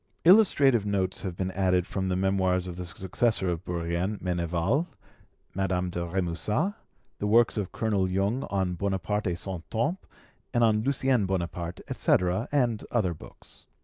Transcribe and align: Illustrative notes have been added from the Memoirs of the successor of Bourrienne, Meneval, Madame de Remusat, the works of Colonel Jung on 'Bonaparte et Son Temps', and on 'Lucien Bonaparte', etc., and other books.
Illustrative 0.25 0.83
notes 0.83 1.21
have 1.21 1.35
been 1.35 1.51
added 1.51 1.85
from 1.85 2.09
the 2.09 2.15
Memoirs 2.15 2.65
of 2.65 2.75
the 2.75 2.87
successor 2.87 3.49
of 3.49 3.63
Bourrienne, 3.63 4.17
Meneval, 4.19 4.87
Madame 5.53 5.91
de 5.91 5.99
Remusat, 6.03 6.73
the 7.19 7.27
works 7.27 7.55
of 7.55 7.71
Colonel 7.71 8.09
Jung 8.09 8.43
on 8.45 8.73
'Bonaparte 8.73 9.27
et 9.27 9.35
Son 9.37 9.61
Temps', 9.69 10.03
and 10.55 10.63
on 10.63 10.81
'Lucien 10.81 11.27
Bonaparte', 11.27 11.81
etc., 11.87 12.49
and 12.51 12.83
other 12.91 13.13
books. 13.13 13.67